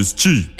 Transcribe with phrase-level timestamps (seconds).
[0.00, 0.59] is cheap.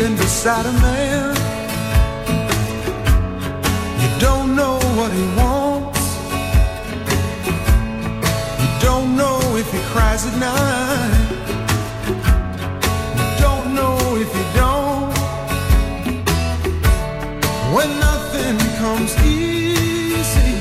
[0.00, 1.36] sleeping beside a man.
[4.00, 6.00] You don't know what he wants.
[8.60, 11.28] You don't know if he cries at night.
[13.18, 15.12] You don't know if he don't.
[17.74, 20.52] When nothing comes easy,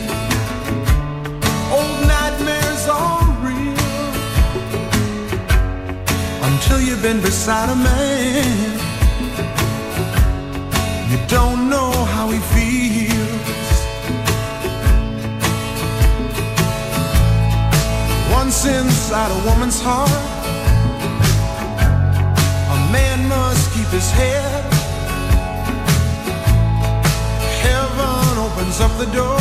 [1.78, 3.78] old nightmares are real.
[6.48, 8.69] Until you've been beside a man
[11.30, 13.70] don't know how he feels.
[18.32, 20.10] Once inside a woman's heart,
[22.76, 24.64] a man must keep his head.
[27.62, 29.40] Heaven opens up the door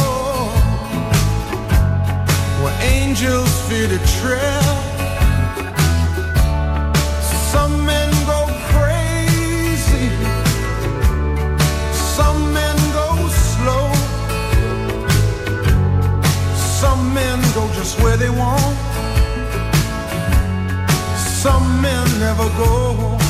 [2.63, 4.78] where angels fear to tread.
[17.89, 18.77] just where they want.
[21.17, 23.28] Some men never go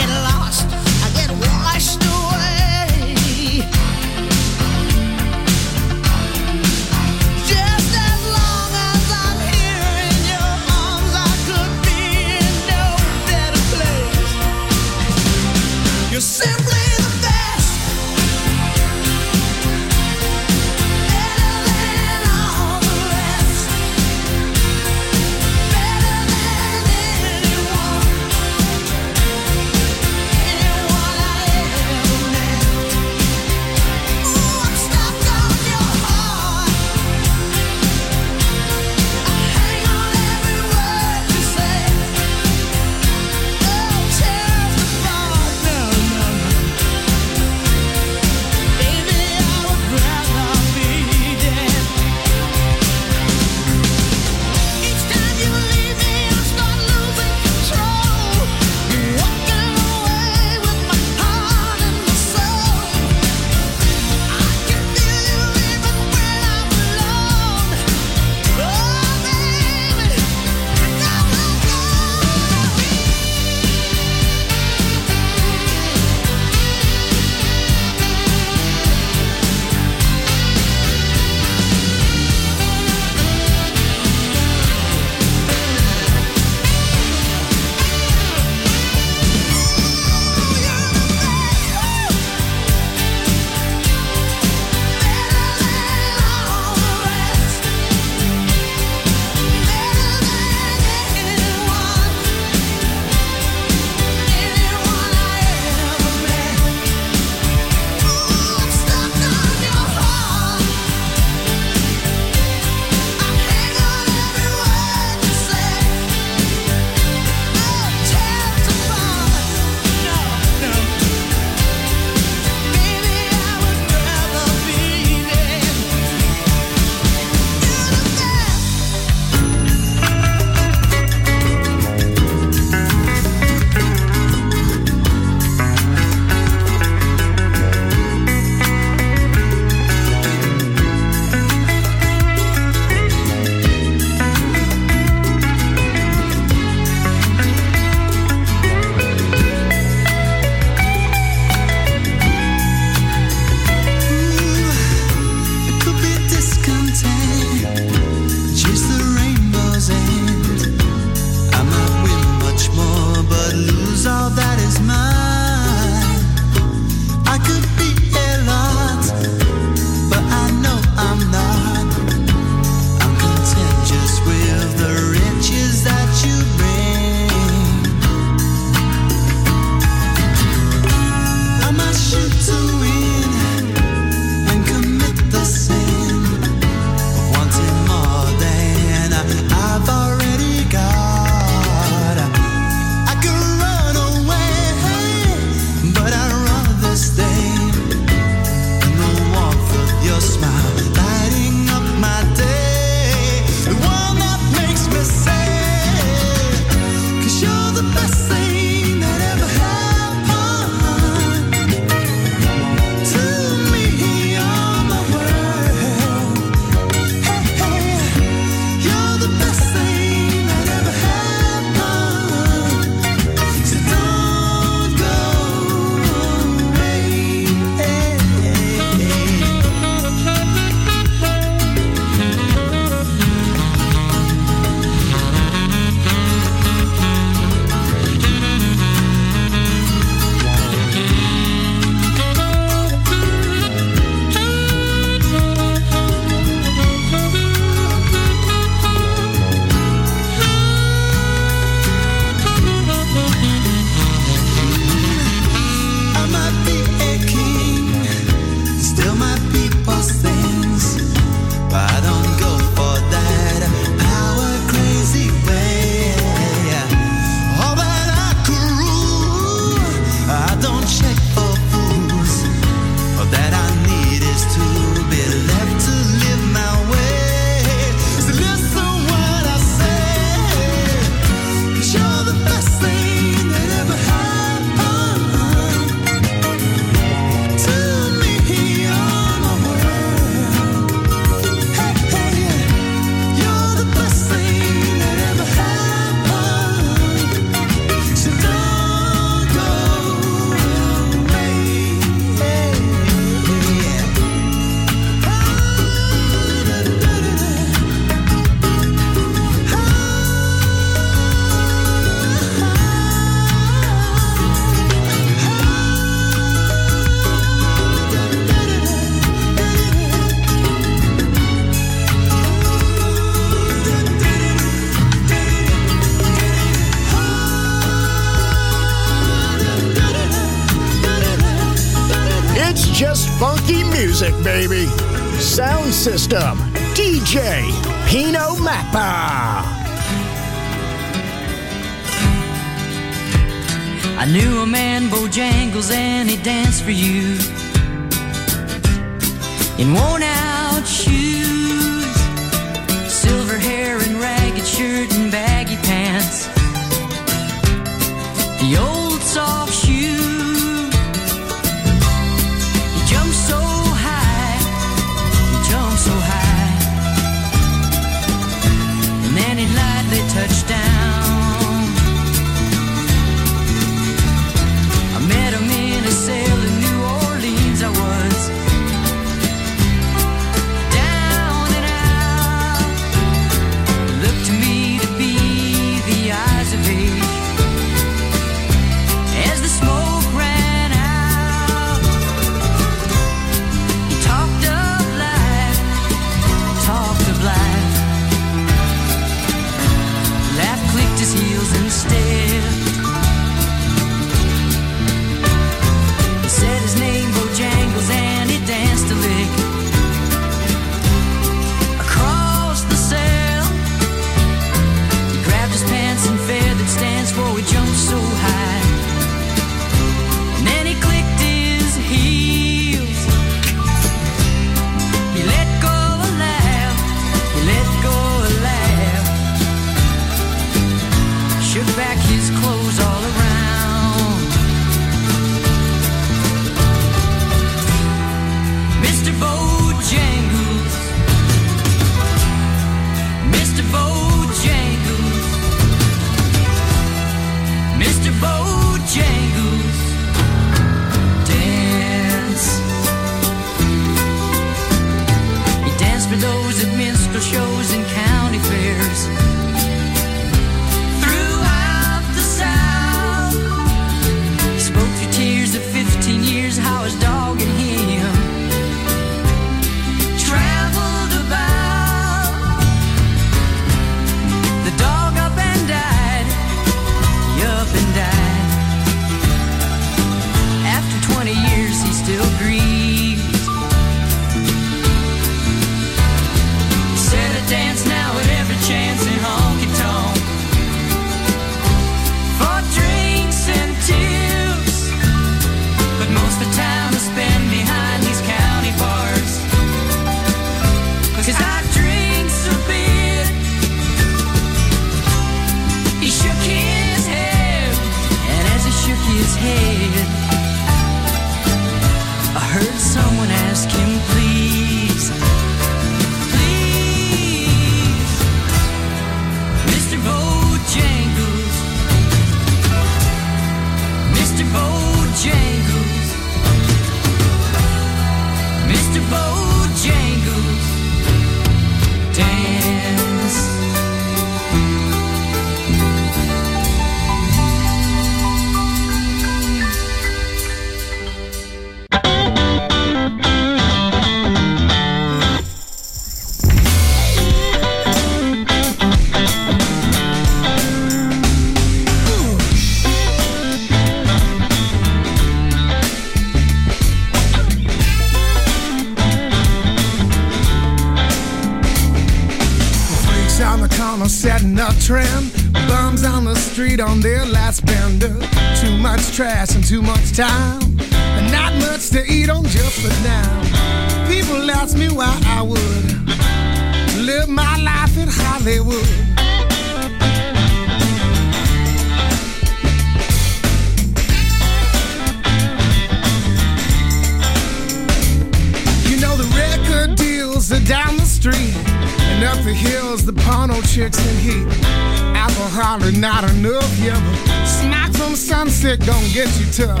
[599.76, 600.00] tough.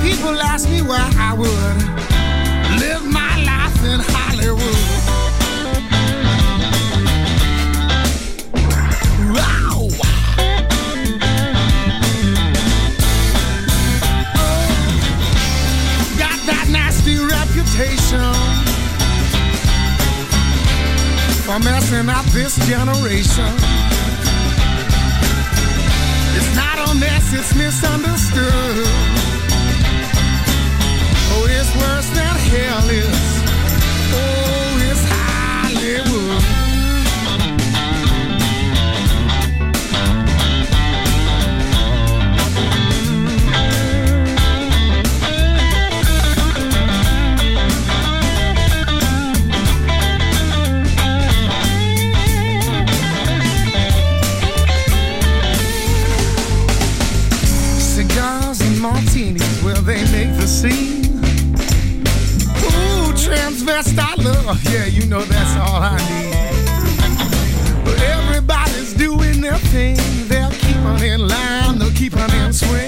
[0.00, 1.76] People ask me why I would
[2.78, 4.60] live my life in Hollywood.
[16.16, 18.32] Got that nasty reputation
[21.42, 23.79] for messing up this generation.
[26.90, 28.86] unless it's misunderstood.
[31.32, 33.29] Oh, it's worse than hell is.
[60.50, 61.02] see.
[62.66, 64.58] Ooh, transvestite love.
[64.64, 67.84] Yeah, you know that's all I need.
[67.84, 69.96] But everybody's doing their thing.
[70.26, 71.78] They'll keep on in line.
[71.78, 72.79] They'll keep on in swing.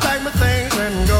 [0.00, 1.19] pack my things and go.